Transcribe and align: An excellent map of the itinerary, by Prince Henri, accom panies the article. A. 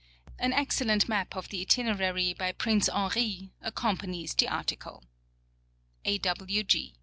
An 0.39 0.51
excellent 0.51 1.07
map 1.07 1.35
of 1.35 1.49
the 1.49 1.61
itinerary, 1.61 2.33
by 2.33 2.53
Prince 2.53 2.89
Henri, 2.89 3.51
accom 3.63 3.99
panies 3.99 4.33
the 4.35 4.47
article. 4.47 5.03
A. 6.05 6.19